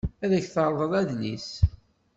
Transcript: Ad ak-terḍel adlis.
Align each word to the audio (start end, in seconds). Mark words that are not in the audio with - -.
Ad 0.23 0.31
ak-terḍel 0.37 0.91
adlis. 1.01 1.49